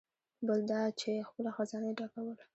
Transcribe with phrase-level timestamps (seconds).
[0.47, 2.37] بل دا چې خپله خزانه یې ډکول.